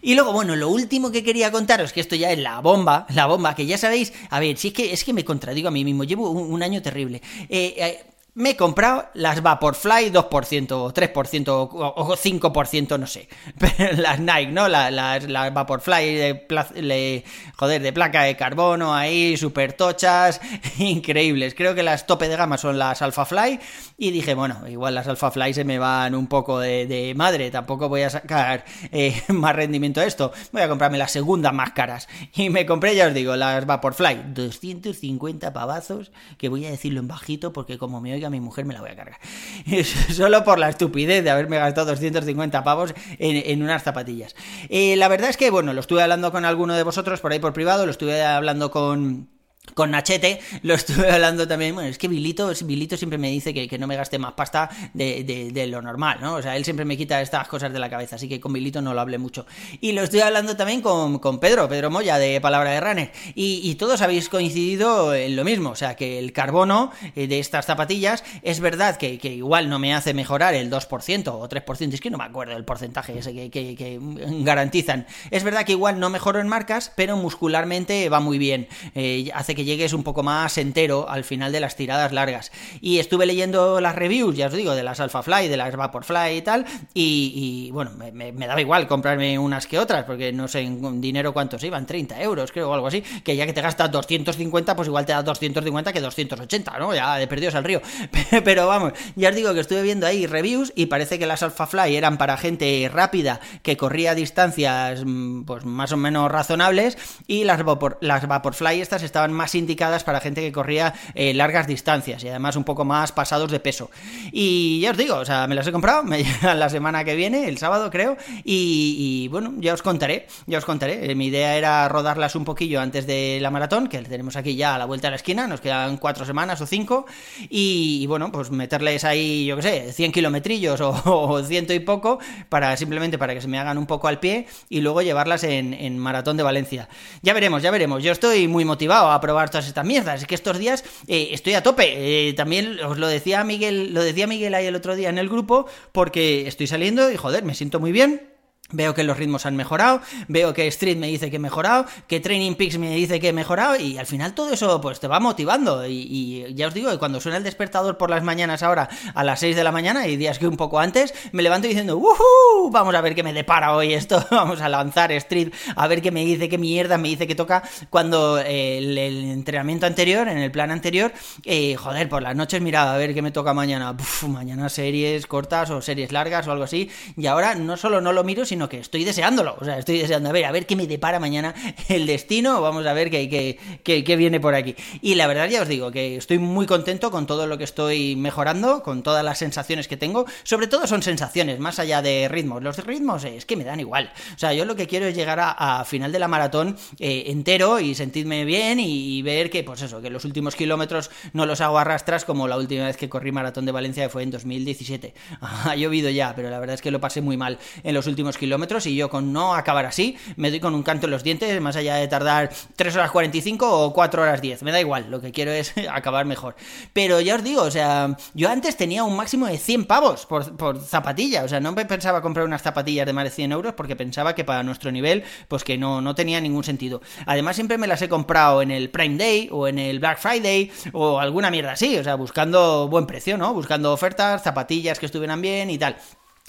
Y 0.00 0.14
luego, 0.14 0.32
bueno, 0.32 0.54
lo 0.54 0.68
último 0.68 1.10
que 1.10 1.24
quería 1.24 1.50
contaros, 1.50 1.92
que 1.92 2.00
esto 2.00 2.14
ya 2.14 2.30
es 2.30 2.38
la 2.38 2.60
bomba, 2.60 3.06
la 3.10 3.26
bomba, 3.26 3.54
que 3.54 3.66
ya 3.66 3.76
sabéis, 3.76 4.12
a 4.30 4.38
ver, 4.38 4.56
si 4.56 4.68
es 4.68 4.74
que, 4.74 4.92
es 4.92 5.04
que 5.04 5.12
me 5.12 5.24
contradigo 5.24 5.68
a 5.68 5.72
mí 5.72 5.84
mismo, 5.84 6.04
llevo 6.04 6.30
un, 6.30 6.62
año 6.62 6.80
terrible. 6.80 7.20
Eh, 7.48 7.74
eh, 7.76 8.04
me 8.36 8.50
he 8.50 8.56
comprado 8.56 9.06
las 9.14 9.42
Vaporfly 9.42 10.12
2% 10.12 10.72
o 10.72 10.92
3% 10.92 11.48
o 11.48 12.16
5%, 12.16 12.98
no 12.98 13.06
sé. 13.06 13.28
Las 13.96 14.20
Nike, 14.20 14.52
¿no? 14.52 14.68
Las, 14.68 14.92
las, 14.92 15.54
Vaporfly 15.54 16.14
de, 16.14 17.24
joder, 17.56 17.80
de 17.80 17.92
placa 17.94 18.24
de 18.24 18.36
carbono 18.36 18.94
ahí, 18.94 19.38
súper 19.38 19.72
tochas, 19.72 20.42
increíbles. 20.78 21.54
Creo 21.54 21.74
que 21.74 21.82
las 21.82 22.06
tope 22.06 22.28
de 22.28 22.36
gama 22.36 22.58
son 22.58 22.78
las 22.78 23.00
Alphafly 23.00 23.58
y 23.96 24.10
dije, 24.10 24.34
bueno, 24.34 24.68
igual 24.68 24.94
las 24.94 25.08
Alphafly 25.08 25.54
se 25.54 25.64
me 25.64 25.78
van 25.78 26.14
un 26.14 26.26
poco 26.26 26.60
de, 26.60 27.14
madre, 27.16 27.50
tampoco 27.50 27.88
voy 27.88 28.02
a 28.02 28.10
sacar 28.10 28.66
eh, 28.92 29.18
más 29.28 29.56
rendimiento 29.56 30.02
a 30.02 30.04
esto. 30.04 30.30
Voy 30.52 30.60
a 30.60 30.68
comprarme 30.68 30.98
las 30.98 31.10
segundas 31.10 31.54
más 31.54 31.70
caras. 31.70 32.06
Y 32.34 32.50
me 32.50 32.66
compré, 32.66 32.94
ya 32.94 33.06
os 33.06 33.14
digo, 33.14 33.34
las 33.34 33.64
Vaporfly 33.64 34.34
250 34.34 35.54
pavazos, 35.54 36.12
que 36.36 36.50
voy 36.50 36.66
a 36.66 36.70
decirlo 36.70 37.00
en 37.00 37.08
bajito 37.08 37.54
porque 37.54 37.78
como 37.78 38.02
me 38.02 38.12
oiga 38.12 38.25
a 38.26 38.30
mi 38.30 38.40
mujer 38.40 38.64
me 38.64 38.74
la 38.74 38.80
voy 38.80 38.90
a 38.90 38.96
cargar. 38.96 39.18
Solo 40.12 40.44
por 40.44 40.58
la 40.58 40.68
estupidez 40.68 41.24
de 41.24 41.30
haberme 41.30 41.58
gastado 41.58 41.86
250 41.86 42.64
pavos 42.64 42.94
en, 43.18 43.62
unas 43.62 43.82
zapatillas. 43.82 44.34
Eh, 44.68 44.96
la 44.96 45.08
verdad 45.08 45.30
es 45.30 45.36
que, 45.36 45.50
bueno, 45.50 45.72
lo 45.72 45.80
estuve 45.80 46.02
hablando 46.02 46.32
con 46.32 46.44
alguno 46.44 46.74
de 46.74 46.82
vosotros 46.82 47.20
por 47.20 47.32
ahí 47.32 47.38
por 47.38 47.52
privado, 47.52 47.86
lo 47.86 47.90
estuve 47.90 48.22
hablando 48.22 48.70
con 48.70 49.28
con 49.74 49.90
Nachete 49.90 50.40
lo 50.62 50.74
estuve 50.74 51.10
hablando 51.10 51.46
también. 51.46 51.74
Bueno, 51.74 51.88
es 51.88 51.98
que 51.98 52.08
Vilito, 52.08 52.52
Vilito 52.64 52.96
siempre 52.96 53.18
me 53.18 53.30
dice 53.30 53.52
que, 53.52 53.78
no 53.78 53.86
me 53.86 53.96
gaste 53.96 54.18
más 54.18 54.32
pasta 54.32 54.70
de, 54.94 55.66
lo 55.68 55.82
normal, 55.82 56.18
¿no? 56.20 56.34
O 56.34 56.42
sea, 56.42 56.56
él 56.56 56.64
siempre 56.64 56.84
me 56.84 56.96
quita 56.96 57.20
estas 57.20 57.48
cosas 57.48 57.72
de 57.72 57.78
la 57.78 57.90
cabeza, 57.90 58.16
así 58.16 58.28
que 58.28 58.40
con 58.40 58.52
Vilito 58.52 58.80
no 58.80 58.94
lo 58.94 59.00
hablé 59.00 59.18
mucho. 59.18 59.46
Y 59.80 59.92
lo 59.92 60.02
estoy 60.02 60.20
hablando 60.20 60.56
también 60.56 60.80
con, 60.80 61.40
Pedro, 61.40 61.68
Pedro 61.68 61.90
Moya, 61.90 62.18
de 62.18 62.40
Palabra 62.40 62.70
de 62.70 62.80
Runner. 62.80 63.12
Y, 63.34 63.74
todos 63.76 64.00
habéis 64.00 64.30
coincidido 64.30 65.14
en 65.14 65.36
lo 65.36 65.44
mismo, 65.44 65.70
o 65.70 65.76
sea, 65.76 65.96
que 65.96 66.18
el 66.18 66.32
carbono 66.32 66.90
eh, 67.14 67.26
de 67.26 67.38
estas 67.38 67.66
zapatillas 67.66 68.24
es 68.40 68.60
verdad 68.60 68.96
que, 68.96 69.18
igual 69.22 69.68
no 69.68 69.78
me 69.78 69.94
hace 69.94 70.14
mejorar 70.14 70.54
el 70.54 70.70
2% 70.70 71.28
o 71.28 71.46
3%, 71.46 71.92
es 71.92 72.00
que 72.00 72.10
no 72.10 72.16
me 72.16 72.24
acuerdo 72.24 72.56
el 72.56 72.64
porcentaje 72.64 73.18
ese 73.18 73.50
que, 73.50 74.00
garantizan. 74.40 75.06
Es 75.30 75.44
verdad 75.44 75.66
que 75.66 75.72
igual 75.72 76.00
no 76.00 76.08
mejoro 76.08 76.40
en 76.40 76.48
marcas, 76.48 76.92
pero 76.96 77.16
muscularmente 77.16 78.08
va 78.08 78.20
muy 78.20 78.38
bien. 78.38 78.68
Eh, 78.94 79.28
hace 79.34 79.54
que 79.56 79.64
llegues 79.64 79.92
un 79.92 80.04
poco 80.04 80.22
más 80.22 80.56
entero 80.58 81.08
al 81.08 81.24
final 81.24 81.50
de 81.50 81.58
las 81.58 81.74
tiradas 81.74 82.12
largas. 82.12 82.52
Y 82.80 82.98
estuve 82.98 83.26
leyendo 83.26 83.80
las 83.80 83.96
reviews, 83.96 84.36
ya 84.36 84.46
os 84.46 84.52
digo, 84.52 84.76
de 84.76 84.84
las 84.84 85.00
Alpha 85.00 85.22
Fly, 85.24 85.48
de 85.48 85.56
las 85.56 85.74
Vaporfly 85.74 86.36
y 86.36 86.42
tal, 86.42 86.64
y, 86.94 87.70
bueno, 87.72 87.90
me, 88.12 88.32
daba 88.32 88.60
igual 88.60 88.86
comprarme 88.86 89.38
unas 89.38 89.66
que 89.66 89.78
otras, 89.78 90.04
porque 90.04 90.32
no 90.32 90.46
sé 90.46 90.60
en 90.60 91.00
dinero 91.00 91.32
cuántos 91.32 91.64
iban, 91.64 91.86
30 91.86 92.22
euros 92.22 92.52
creo 92.52 92.70
o 92.70 92.74
algo 92.74 92.86
así, 92.86 93.02
que 93.24 93.34
ya 93.34 93.46
que 93.46 93.52
te 93.52 93.60
gastas 93.60 93.90
250, 93.90 94.76
pues 94.76 94.86
igual 94.86 95.04
te 95.04 95.12
da 95.12 95.22
250 95.22 95.92
que 95.92 96.00
280, 96.00 96.78
¿no? 96.78 96.94
Ya 96.94 97.16
de 97.16 97.26
perdidos 97.26 97.54
al 97.54 97.64
río. 97.64 97.80
Pero 98.44 98.66
vamos, 98.66 98.92
ya 99.16 99.30
os 99.30 99.34
digo 99.34 99.54
que 99.54 99.60
estuve 99.60 99.82
viendo 99.82 100.06
ahí 100.06 100.26
reviews 100.26 100.72
y 100.76 100.86
parece 100.86 101.18
que 101.18 101.26
las 101.26 101.42
Alpha 101.42 101.66
Fly 101.66 101.96
eran 101.96 102.18
para 102.18 102.36
gente 102.36 102.88
rápida 102.92 103.40
que 103.62 103.76
corría 103.76 104.14
distancias 104.14 105.02
mm, 105.04 105.44
pues 105.44 105.64
más 105.64 105.92
o 105.92 105.96
menos 105.96 106.30
razonables 106.30 106.98
y 107.26 107.44
las, 107.44 107.62
Vapor, 107.64 107.98
las 108.00 108.26
Vaporfly 108.26 108.80
estas 108.80 109.02
estaban 109.02 109.32
más 109.32 109.45
indicadas 109.54 110.04
para 110.04 110.20
gente 110.20 110.40
que 110.40 110.52
corría 110.52 110.94
eh, 111.14 111.34
largas 111.34 111.66
distancias 111.66 112.22
y 112.24 112.28
además 112.28 112.56
un 112.56 112.64
poco 112.64 112.84
más 112.84 113.12
pasados 113.12 113.50
de 113.50 113.60
peso. 113.60 113.90
Y 114.32 114.80
ya 114.80 114.90
os 114.90 114.96
digo, 114.96 115.16
o 115.16 115.24
sea, 115.24 115.46
me 115.46 115.54
las 115.54 115.66
he 115.66 115.72
comprado, 115.72 116.02
me 116.02 116.18
llegan 116.24 116.58
la 116.58 116.68
semana 116.68 117.04
que 117.04 117.14
viene, 117.14 117.48
el 117.48 117.58
sábado 117.58 117.90
creo, 117.90 118.16
y, 118.44 119.28
bueno, 119.28 119.54
ya 119.58 119.74
os 119.74 119.82
contaré, 119.82 120.26
ya 120.46 120.58
os 120.58 120.64
contaré. 120.64 121.10
Eh, 121.10 121.14
mi 121.14 121.26
idea 121.26 121.56
era 121.56 121.88
rodarlas 121.88 122.34
un 122.34 122.44
poquillo 122.44 122.80
antes 122.80 123.06
de 123.06 123.38
la 123.40 123.50
maratón, 123.50 123.88
que 123.88 123.98
tenemos 124.02 124.36
aquí 124.36 124.56
ya 124.56 124.74
a 124.74 124.78
la 124.78 124.84
vuelta 124.84 125.08
de 125.08 125.10
la 125.12 125.16
esquina, 125.16 125.46
nos 125.46 125.60
quedan 125.60 125.96
cuatro 125.98 126.24
semanas 126.24 126.60
o 126.60 126.66
cinco, 126.66 127.06
y, 127.48 128.06
bueno, 128.06 128.32
pues 128.32 128.50
meterles 128.50 129.04
ahí, 129.04 129.46
yo 129.46 129.56
qué 129.56 129.62
sé, 129.62 129.92
100 129.92 130.12
kilometrillos 130.12 130.80
o, 130.80 131.42
ciento 131.42 131.72
y 131.72 131.80
poco, 131.80 132.18
para 132.48 132.76
simplemente 132.76 133.18
para 133.18 133.34
que 133.34 133.40
se 133.40 133.48
me 133.48 133.58
hagan 133.58 133.78
un 133.78 133.86
poco 133.86 134.08
al 134.08 134.18
pie 134.18 134.46
y 134.68 134.80
luego 134.80 135.02
llevarlas 135.02 135.44
en, 135.44 135.74
en 135.74 135.98
maratón 135.98 136.36
de 136.36 136.42
Valencia. 136.42 136.88
Ya 137.22 137.32
veremos, 137.34 137.62
ya 137.62 137.70
veremos. 137.70 138.02
Yo 138.02 138.12
estoy 138.12 138.48
muy 138.48 138.64
motivado 138.64 139.10
a 139.10 139.20
probar 139.20 139.35
todas 139.44 139.66
estas 139.66 139.84
mierdas. 139.84 140.22
Es 140.22 140.26
que 140.26 140.34
estos 140.34 140.58
días 140.58 140.84
eh, 141.06 141.28
estoy 141.32 141.54
a 141.54 141.62
tope. 141.62 142.28
Eh, 142.28 142.32
también 142.34 142.80
os 142.80 142.98
lo 142.98 143.06
decía 143.06 143.44
Miguel, 143.44 143.92
lo 143.94 144.02
decía 144.02 144.26
Miguel 144.26 144.54
ahí 144.54 144.66
el 144.66 144.74
otro 144.74 144.96
día 144.96 145.08
en 145.08 145.18
el 145.18 145.28
grupo, 145.28 145.66
porque 145.92 146.46
estoy 146.46 146.66
saliendo 146.66 147.10
y 147.10 147.16
joder, 147.16 147.44
me 147.44 147.54
siento 147.54 147.80
muy 147.80 147.92
bien. 147.92 148.35
Veo 148.72 148.94
que 148.94 149.04
los 149.04 149.16
ritmos 149.16 149.46
han 149.46 149.54
mejorado, 149.54 150.00
veo 150.26 150.52
que 150.52 150.66
Street 150.66 150.96
me 150.96 151.06
dice 151.06 151.30
que 151.30 151.36
he 151.36 151.38
mejorado, 151.38 151.86
que 152.08 152.18
Training 152.18 152.56
Peaks 152.56 152.78
me 152.78 152.94
dice 152.96 153.20
que 153.20 153.28
he 153.28 153.32
mejorado 153.32 153.76
y 153.76 153.96
al 153.96 154.06
final 154.06 154.34
todo 154.34 154.52
eso 154.52 154.80
pues 154.80 154.98
te 154.98 155.06
va 155.06 155.20
motivando 155.20 155.86
y, 155.86 156.44
ya 156.54 156.66
os 156.66 156.74
digo 156.74 156.98
cuando 156.98 157.20
suena 157.20 157.38
el 157.38 157.44
despertador 157.44 157.96
por 157.96 158.10
las 158.10 158.24
mañanas 158.24 158.64
ahora 158.64 158.88
a 159.14 159.22
las 159.22 159.38
6 159.38 159.54
de 159.54 159.62
la 159.62 159.70
mañana 159.70 160.08
y 160.08 160.16
días 160.16 160.40
que 160.40 160.48
un 160.48 160.56
poco 160.56 160.80
antes 160.80 161.14
me 161.30 161.44
levanto 161.44 161.68
diciendo 161.68 161.96
¡Woohoo! 161.96 162.70
Vamos 162.72 162.92
a 162.96 163.00
ver 163.00 163.14
qué 163.14 163.22
me 163.22 163.32
depara 163.32 163.72
hoy 163.72 163.94
esto, 163.94 164.24
vamos 164.32 164.60
a 164.60 164.68
lanzar 164.68 165.12
Street, 165.12 165.52
a 165.76 165.86
ver 165.86 166.02
qué 166.02 166.10
me 166.10 166.24
dice, 166.24 166.48
qué 166.48 166.58
mierda 166.58 166.98
me 166.98 167.08
dice 167.08 167.28
que 167.28 167.36
toca 167.36 167.62
cuando 167.88 168.38
el, 168.38 168.98
entrenamiento 168.98 169.86
anterior, 169.86 170.26
en 170.26 170.38
el 170.38 170.50
plan 170.50 170.72
anterior, 170.72 171.12
eh, 171.44 171.76
joder, 171.76 172.08
por 172.08 172.22
las 172.22 172.34
noches 172.34 172.60
miraba 172.60 172.94
a 172.94 172.96
ver 172.96 173.14
qué 173.14 173.22
me 173.22 173.30
toca 173.30 173.54
mañana, 173.54 173.96
mañana 174.26 174.68
series 174.68 175.28
cortas 175.28 175.70
o 175.70 175.80
series 175.80 176.10
largas 176.10 176.48
o 176.48 176.52
algo 176.52 176.64
así 176.64 176.90
y 177.16 177.26
ahora 177.26 177.54
no 177.54 177.76
solo 177.76 178.00
no 178.00 178.12
lo 178.12 178.24
miro, 178.24 178.44
sino 178.44 178.55
sino 178.56 178.70
que 178.70 178.78
estoy 178.78 179.04
deseándolo. 179.04 179.54
O 179.60 179.64
sea, 179.66 179.78
estoy 179.78 179.98
deseando 179.98 180.30
a 180.30 180.32
ver, 180.32 180.46
a 180.46 180.50
ver 180.50 180.64
qué 180.64 180.76
me 180.76 180.86
depara 180.86 181.20
mañana 181.20 181.54
el 181.90 182.06
destino. 182.06 182.62
Vamos 182.62 182.86
a 182.86 182.94
ver 182.94 183.10
qué, 183.10 183.28
qué, 183.28 184.02
qué, 184.02 184.16
viene 184.16 184.40
por 184.40 184.54
aquí. 184.54 184.74
Y 185.02 185.14
la 185.14 185.26
verdad, 185.26 185.46
ya 185.46 185.60
os 185.60 185.68
digo 185.68 185.90
que 185.90 186.16
estoy 186.16 186.38
muy 186.38 186.64
contento 186.64 187.10
con 187.10 187.26
todo 187.26 187.46
lo 187.46 187.58
que 187.58 187.64
estoy 187.64 188.16
mejorando, 188.16 188.82
con 188.82 189.02
todas 189.02 189.22
las 189.22 189.36
sensaciones 189.36 189.88
que 189.88 189.98
tengo. 189.98 190.24
Sobre 190.42 190.68
todo 190.68 190.86
son 190.86 191.02
sensaciones, 191.02 191.58
más 191.58 191.78
allá 191.78 192.00
de 192.00 192.28
ritmos. 192.28 192.62
Los 192.62 192.78
ritmos 192.78 193.24
es 193.24 193.44
que 193.44 193.56
me 193.56 193.64
dan 193.64 193.78
igual. 193.78 194.10
O 194.34 194.38
sea, 194.38 194.54
yo 194.54 194.64
lo 194.64 194.74
que 194.74 194.86
quiero 194.86 195.04
es 195.04 195.14
llegar 195.14 195.38
a, 195.38 195.84
final 195.84 196.10
de 196.12 196.18
la 196.18 196.28
maratón 196.28 196.78
eh, 196.98 197.24
entero 197.26 197.78
y 197.78 197.94
sentirme 197.94 198.46
bien 198.46 198.80
y, 198.80 199.20
ver 199.20 199.50
que, 199.50 199.64
pues 199.64 199.82
eso, 199.82 200.00
que 200.00 200.08
los 200.08 200.24
últimos 200.24 200.56
kilómetros 200.56 201.10
no 201.34 201.44
los 201.44 201.60
hago 201.60 201.78
arrastras 201.78 202.24
como 202.24 202.48
la 202.48 202.56
última 202.56 202.86
vez 202.86 202.96
que 202.96 203.10
corrí 203.10 203.32
maratón 203.32 203.66
de 203.66 203.72
Valencia, 203.72 204.04
que 204.04 204.08
fue 204.08 204.22
en 204.22 204.30
2017. 204.30 205.12
Ha 205.66 205.74
llovido 205.74 206.08
ya, 206.10 206.32
pero 206.34 206.48
la 206.48 206.58
verdad 206.58 206.74
es 206.74 206.82
que 206.82 206.90
lo 206.90 207.00
pasé 207.00 207.20
muy 207.20 207.36
mal 207.36 207.58
en 207.82 207.94
los 207.94 208.06
últimos 208.06 208.38
kilómetros 208.38 208.45
y 208.86 208.96
yo 208.96 209.08
con 209.08 209.32
no 209.32 209.54
acabar 209.54 209.86
así, 209.86 210.16
me 210.36 210.50
doy 210.50 210.60
con 210.60 210.74
un 210.74 210.82
canto 210.82 211.06
en 211.06 211.12
los 211.12 211.22
dientes, 211.22 211.60
más 211.60 211.76
allá 211.76 211.96
de 211.96 212.08
tardar 212.08 212.50
3 212.76 212.96
horas 212.96 213.10
45 213.10 213.84
o 213.84 213.92
4 213.92 214.22
horas 214.22 214.40
10. 214.40 214.62
Me 214.62 214.72
da 214.72 214.80
igual, 214.80 215.06
lo 215.10 215.20
que 215.20 215.32
quiero 215.32 215.52
es 215.52 215.72
acabar 215.90 216.26
mejor. 216.26 216.56
Pero 216.92 217.20
ya 217.20 217.36
os 217.36 217.44
digo, 217.44 217.62
o 217.62 217.70
sea, 217.70 218.16
yo 218.34 218.48
antes 218.48 218.76
tenía 218.76 219.04
un 219.04 219.16
máximo 219.16 219.46
de 219.46 219.58
100 219.58 219.86
pavos 219.86 220.26
por, 220.26 220.56
por 220.56 220.80
zapatilla, 220.80 221.44
o 221.44 221.48
sea, 221.48 221.60
no 221.60 221.72
me 221.72 221.86
pensaba 221.86 222.22
comprar 222.22 222.46
unas 222.46 222.62
zapatillas 222.62 223.06
de 223.06 223.12
más 223.12 223.24
de 223.24 223.30
100 223.30 223.52
euros 223.52 223.74
porque 223.74 223.96
pensaba 223.96 224.34
que 224.34 224.44
para 224.44 224.62
nuestro 224.62 224.90
nivel, 224.90 225.24
pues 225.48 225.64
que 225.64 225.78
no, 225.78 226.00
no 226.00 226.14
tenía 226.14 226.40
ningún 226.40 226.64
sentido. 226.64 227.00
Además, 227.26 227.56
siempre 227.56 227.78
me 227.78 227.86
las 227.86 228.02
he 228.02 228.08
comprado 228.08 228.62
en 228.62 228.70
el 228.70 228.90
Prime 228.90 229.16
Day 229.16 229.48
o 229.50 229.68
en 229.68 229.78
el 229.78 229.98
Black 229.98 230.18
Friday 230.18 230.70
o 230.92 231.18
alguna 231.18 231.50
mierda 231.50 231.72
así, 231.72 231.96
o 231.98 232.04
sea, 232.04 232.14
buscando 232.14 232.88
buen 232.88 233.06
precio, 233.06 233.36
¿no? 233.36 233.54
Buscando 233.54 233.92
ofertas, 233.92 234.42
zapatillas 234.42 234.98
que 234.98 235.06
estuvieran 235.06 235.40
bien 235.40 235.70
y 235.70 235.78
tal. 235.78 235.96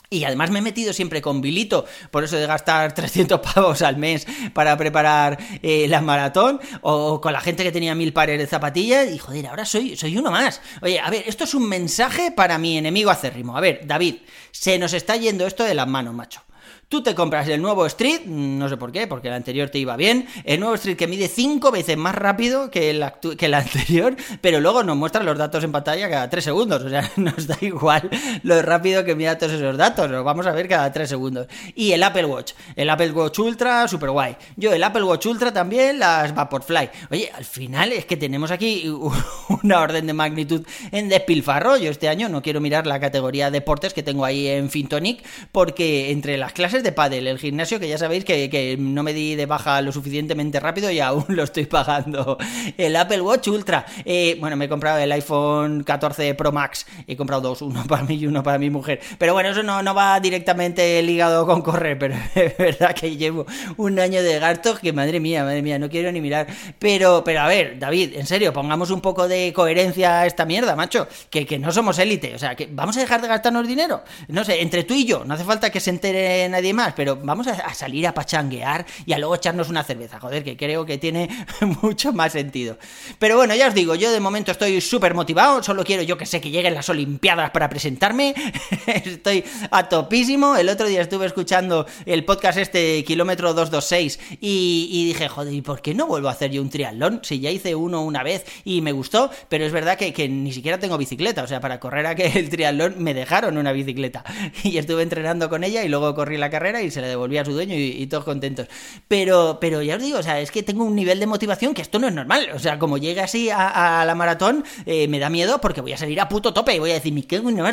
Y 0.09 0.23
además 0.23 0.51
me 0.51 0.59
he 0.59 0.61
metido 0.61 0.93
siempre 0.93 1.21
con 1.21 1.41
Bilito, 1.41 1.85
por 2.11 2.23
eso 2.23 2.37
de 2.37 2.47
gastar 2.47 2.93
300 2.95 3.39
pavos 3.39 3.81
al 3.81 3.97
mes 3.97 4.25
para 4.53 4.77
preparar 4.77 5.37
eh, 5.61 5.87
la 5.87 6.01
maratón, 6.01 6.59
o 6.81 7.19
con 7.19 7.33
la 7.33 7.41
gente 7.41 7.63
que 7.63 7.71
tenía 7.71 7.95
mil 7.95 8.13
pares 8.13 8.39
de 8.39 8.47
zapatillas, 8.47 9.11
y 9.11 9.17
joder, 9.17 9.47
ahora 9.47 9.65
soy, 9.65 9.95
soy 9.97 10.17
uno 10.17 10.31
más. 10.31 10.61
Oye, 10.81 10.99
a 10.99 11.09
ver, 11.09 11.23
esto 11.27 11.43
es 11.43 11.53
un 11.53 11.67
mensaje 11.67 12.31
para 12.31 12.57
mi 12.57 12.77
enemigo 12.77 13.11
acérrimo. 13.11 13.57
A 13.57 13.61
ver, 13.61 13.81
David, 13.85 14.15
se 14.51 14.79
nos 14.79 14.93
está 14.93 15.15
yendo 15.15 15.45
esto 15.45 15.63
de 15.63 15.73
las 15.73 15.87
manos, 15.87 16.13
macho. 16.13 16.41
Tú 16.89 17.03
te 17.03 17.13
compras 17.13 17.49
el 17.49 17.61
nuevo 17.61 17.85
Street, 17.85 18.21
no 18.27 18.69
sé 18.69 18.77
por 18.77 18.93
qué, 18.93 19.07
porque 19.07 19.27
el 19.27 19.33
anterior 19.33 19.69
te 19.69 19.77
iba 19.77 19.97
bien, 19.97 20.25
el 20.45 20.61
nuevo 20.61 20.75
Street 20.75 20.95
que 20.95 21.05
mide 21.05 21.27
5 21.27 21.69
veces 21.69 21.97
más 21.97 22.15
rápido 22.15 22.71
que 22.71 22.89
el, 22.89 23.03
que 23.37 23.47
el 23.47 23.55
anterior, 23.55 24.15
pero 24.41 24.61
luego 24.61 24.83
nos 24.83 24.95
muestra 24.95 25.21
los 25.21 25.37
datos 25.37 25.65
en 25.65 25.73
pantalla 25.73 26.09
cada 26.09 26.29
3 26.29 26.41
segundos, 26.41 26.81
o 26.83 26.89
sea, 26.89 27.11
nos 27.17 27.45
da 27.45 27.57
igual 27.59 28.09
lo 28.43 28.61
rápido 28.61 29.03
que 29.03 29.15
mira 29.15 29.37
todos 29.37 29.51
esos 29.51 29.75
datos, 29.75 30.09
los 30.09 30.23
vamos 30.23 30.47
a 30.47 30.53
ver 30.53 30.69
cada 30.69 30.89
3 30.89 31.09
segundos. 31.09 31.47
Y 31.75 31.91
el 31.91 32.01
Apple 32.03 32.23
Watch, 32.23 32.53
el 32.77 32.89
Apple 32.89 33.11
Watch 33.11 33.37
Ultra, 33.39 33.85
super 33.89 34.11
guay. 34.11 34.37
Yo 34.55 34.71
el 34.71 34.81
Apple 34.81 35.03
Watch 35.03 35.25
Ultra 35.25 35.51
también, 35.51 35.99
las 35.99 36.33
Vaporfly. 36.33 36.89
Oye, 37.11 37.29
al 37.35 37.43
final 37.43 37.91
es 37.91 38.05
que 38.05 38.15
tenemos 38.15 38.49
aquí 38.49 38.89
una 39.61 39.81
orden 39.81 40.07
de 40.07 40.13
magnitud 40.13 40.65
en 40.93 41.09
despilfarro. 41.09 41.75
Yo 41.75 41.91
este 41.91 42.07
año 42.07 42.29
no 42.29 42.41
quiero 42.41 42.61
mirar 42.61 42.87
la 42.87 43.01
categoría 43.01 43.51
deportes 43.51 43.93
que 43.93 44.03
tengo 44.03 44.23
ahí 44.23 44.47
en 44.47 44.69
Fintonic, 44.69 45.21
porque 45.51 46.11
entre 46.11 46.37
las 46.37 46.53
clases 46.53 46.76
de 46.83 46.91
pádel, 46.91 47.27
el 47.27 47.39
gimnasio 47.39 47.79
que 47.79 47.87
ya 47.87 47.97
sabéis 47.97 48.25
que, 48.25 48.77
no 48.79 49.03
me 49.03 49.13
di 49.13 49.35
de 49.35 49.45
baja 49.45 49.81
lo 49.81 49.91
suficientemente 49.91 50.59
rápido 50.59 50.91
y 50.91 50.99
aún 50.99 51.25
lo 51.29 51.43
estoy 51.43 51.65
pagando. 51.65 52.37
El 52.77 52.95
Apple 52.95 53.21
Watch 53.21 53.47
Ultra. 53.47 53.85
Eh, 54.05 54.37
bueno, 54.39 54.55
me 54.55 54.65
he 54.65 54.69
comprado 54.69 54.99
el 54.99 55.11
iPhone 55.11 55.83
14 55.83 56.35
Pro 56.35 56.51
Max. 56.51 56.85
He 57.07 57.15
comprado 57.15 57.41
dos, 57.41 57.61
uno 57.61 57.83
para 57.87 58.03
mí 58.03 58.15
y 58.15 58.27
uno 58.27 58.43
para 58.43 58.57
mi 58.57 58.69
mujer. 58.69 58.99
Pero 59.17 59.33
bueno, 59.33 59.49
eso 59.49 59.63
no, 59.63 59.83
no 59.83 59.93
va 59.93 60.19
directamente 60.19 61.01
ligado 61.01 61.45
con 61.45 61.61
correr, 61.61 61.97
pero 61.97 62.15
es 62.35 62.57
verdad 62.57 62.93
que 62.93 63.15
llevo 63.15 63.45
un 63.77 63.99
año 63.99 64.21
de 64.21 64.39
gastos 64.39 64.79
que 64.79 64.93
madre 64.93 65.19
mía, 65.19 65.43
madre 65.43 65.61
mía, 65.61 65.79
no 65.79 65.89
quiero 65.89 66.11
ni 66.11 66.21
mirar. 66.21 66.47
Pero, 66.79 67.23
pero 67.23 67.41
a 67.41 67.47
ver, 67.47 67.79
David, 67.79 68.15
en 68.15 68.25
serio, 68.25 68.53
pongamos 68.53 68.91
un 68.91 69.01
poco 69.01 69.27
de 69.27 69.53
coherencia 69.53 70.21
a 70.21 70.25
esta 70.25 70.45
mierda, 70.45 70.75
macho. 70.75 71.07
Que, 71.29 71.45
que 71.45 71.59
no 71.59 71.71
somos 71.71 71.99
élite. 71.99 72.35
O 72.35 72.39
sea, 72.39 72.55
que 72.55 72.67
vamos 72.71 72.97
a 72.97 72.99
dejar 72.99 73.21
de 73.21 73.27
gastarnos 73.27 73.67
dinero. 73.67 74.03
No 74.27 74.43
sé, 74.43 74.61
entre 74.61 74.83
tú 74.83 74.93
y 74.93 75.05
yo, 75.05 75.23
no 75.25 75.33
hace 75.33 75.43
falta 75.43 75.69
que 75.69 75.79
se 75.79 75.89
entere 75.89 76.47
nadie 76.49 76.66
más, 76.73 76.93
pero 76.93 77.17
vamos 77.17 77.47
a, 77.47 77.73
salir 77.73 78.07
a 78.07 78.13
pachanguear 78.13 78.85
y 79.05 79.13
a 79.13 79.17
luego 79.17 79.35
echarnos 79.35 79.69
una 79.69 79.83
cerveza, 79.83 80.19
joder, 80.19 80.43
que 80.43 80.57
creo 80.57 80.85
que 80.85 80.97
tiene 80.97 81.29
mucho 81.81 82.13
más 82.13 82.33
sentido. 82.33 82.77
Pero 83.19 83.35
bueno, 83.37 83.55
ya 83.55 83.67
os 83.67 83.73
digo, 83.73 83.95
yo 83.95 84.11
de 84.11 84.19
momento 84.19 84.51
estoy 84.51 84.81
súper 84.81 85.13
motivado, 85.13 85.61
solo 85.63 85.83
quiero 85.83 86.03
yo 86.03 86.17
que 86.17 86.25
sé 86.25 86.41
que 86.41 86.49
lleguen 86.49 86.73
las 86.73 86.89
Olimpiadas 86.89 87.51
para 87.51 87.69
presentarme, 87.69 88.33
estoy 88.87 89.43
a 89.71 89.89
topísimo, 89.89 90.55
el 90.55 90.69
otro 90.69 90.87
día 90.87 91.01
estuve 91.01 91.25
escuchando 91.25 91.85
el 92.05 92.23
podcast 92.25 92.57
este, 92.57 93.03
kilómetro 93.03 93.53
226, 93.53 94.19
y, 94.41 95.05
dije, 95.07 95.27
joder, 95.27 95.53
¿y 95.53 95.61
por 95.61 95.81
qué 95.81 95.93
no 95.93 96.07
vuelvo 96.07 96.29
a 96.29 96.31
hacer 96.31 96.51
yo 96.51 96.61
un 96.61 96.69
triatlón? 96.69 97.21
Si 97.23 97.39
ya 97.39 97.51
hice 97.51 97.75
uno 97.75 98.03
una 98.03 98.23
vez 98.23 98.45
y 98.63 98.81
me 98.81 98.91
gustó, 98.91 99.29
pero 99.49 99.65
es 99.65 99.71
verdad 99.71 99.97
que, 99.97 100.13
que 100.13 100.29
ni 100.29 100.51
siquiera 100.51 100.79
tengo 100.79 100.97
bicicleta, 100.97 101.43
o 101.43 101.47
sea, 101.47 101.59
para 101.59 101.79
correr 101.79 102.05
a 102.05 102.15
que 102.15 102.29
triatlón 102.49 102.95
me 102.97 103.13
dejaron 103.13 103.57
una 103.57 103.71
bicicleta, 103.71 104.23
y 104.63 104.77
estuve 104.77 105.03
entrenando 105.03 105.49
con 105.49 105.63
ella 105.63 105.83
y 105.83 105.89
luego 105.89 106.13
corrí 106.15 106.37
la 106.37 106.49
carrera 106.57 106.81
y 106.81 106.89
se 106.89 107.01
le 107.01 107.07
devolvía 107.07 107.41
a 107.41 107.45
su 107.45 107.51
dueño 107.53 107.75
y, 107.75 108.07
todos 108.07 108.23
contentos. 108.23 108.67
Pero, 109.07 109.59
pero 109.61 109.83
ya 109.83 109.97
os 109.97 110.01
digo, 110.01 110.17
o 110.17 110.23
sea, 110.23 110.39
es 110.39 110.49
que 110.49 110.63
tengo 110.63 110.83
un 110.83 110.95
nivel 110.95 111.19
de 111.19 111.27
motivación 111.27 111.73
que 111.73 111.83
esto 111.83 111.99
no 111.99 112.07
es 112.07 112.13
normal. 112.13 112.49
O 112.55 112.59
sea, 112.59 112.79
como 112.79 112.97
llega 112.97 113.25
así 113.25 113.49
a, 113.51 114.03
la 114.05 114.15
maratón, 114.15 114.63
eh, 114.85 115.07
me 115.07 115.19
da 115.19 115.29
miedo 115.29 115.59
porque 115.61 115.81
voy 115.81 115.93
a 115.93 115.97
salir 115.97 116.19
a 116.19 116.29
puto 116.29 116.53
tope 116.53 116.75
y 116.75 116.79
voy 116.79 116.91
a 116.91 116.95
decir, 116.95 117.13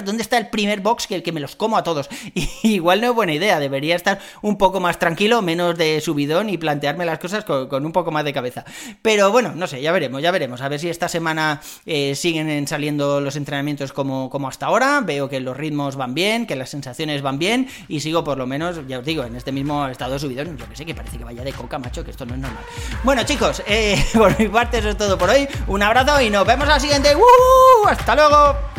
¿dónde 0.05 0.23
está 0.23 0.37
el 0.37 0.49
primer 0.49 0.81
box 0.81 1.07
que, 1.07 1.23
que 1.23 1.33
me 1.33 1.41
los 1.41 1.57
como 1.57 1.77
a 1.77 1.83
todos? 1.83 2.09
Y, 2.35 2.49
igual 2.63 3.01
no 3.01 3.09
es 3.09 3.15
buena 3.15 3.33
idea, 3.33 3.61
debería 3.61 3.95
estar 3.95 4.19
un 4.43 4.59
poco 4.59 4.81
más 4.81 4.99
tranquilo, 4.99 5.41
menos 5.41 5.79
de 5.79 6.01
subidón 6.01 6.51
y 6.51 6.59
plantearme 6.59 7.05
las 7.05 7.19
cosas 7.19 7.45
con, 7.45 7.87
un 7.87 7.93
poco 7.93 8.11
más 8.11 8.25
de 8.25 8.33
cabeza. 8.33 8.65
Pero 9.03 9.31
bueno, 9.31 9.53
no 9.55 9.67
sé, 9.67 9.81
ya 9.81 9.93
veremos, 9.93 10.21
ya 10.21 10.31
veremos. 10.31 10.61
A 10.61 10.69
ver 10.69 10.81
si 10.81 10.89
esta 10.89 11.09
semana 11.09 11.61
eh, 11.87 12.15
siguen 12.15 12.67
saliendo 12.67 13.21
los 13.21 13.37
entrenamientos 13.37 13.93
como, 13.93 14.31
como 14.31 14.49
hasta 14.49 14.67
ahora. 14.67 15.01
Veo 15.01 15.29
que 15.29 15.41
los 15.41 15.57
ritmos 15.57 15.97
van 15.97 16.15
bien, 16.15 16.47
que 16.47 16.57
las 16.57 16.71
sensaciones 16.71 17.23
van 17.23 17.39
bien 17.39 17.69
y 17.89 18.01
sigo 18.01 18.25
por 18.25 18.39
lo 18.39 18.47
menos, 18.47 18.74
ya 18.87 18.99
os 18.99 19.05
digo, 19.05 19.25
en 19.25 19.37
este 19.37 19.53
mismo 19.53 19.87
estado 19.89 20.19
subido, 20.19 20.45
yo 20.45 20.69
que 20.69 20.77
sé, 20.77 20.85
que 20.85 20.95
parece 20.95 21.19
que 21.19 21.25
vaya 21.25 21.43
de 21.43 21.53
coca, 21.53 21.79
macho, 21.79 22.05
que 22.05 22.11
esto 22.11 22.27
no 22.27 22.35
es 22.35 22.41
normal. 22.41 22.65
Bueno, 23.03 23.23
chicos, 23.25 23.63
eh, 23.67 24.03
por 24.15 24.39
mi 24.39 24.49
parte 24.49 24.79
eso 24.79 24.91
es 24.91 24.97
todo 24.97 25.19
por 25.19 25.31
hoy. 25.31 25.49
Un 25.67 25.83
abrazo 25.83 26.21
y 26.21 26.31
nos 26.31 26.47
vemos 26.47 26.69
al 26.69 26.81
siguiente. 26.81 27.15
¡Uh! 27.15 27.89
¡Hasta 27.89 28.15
luego! 28.15 28.75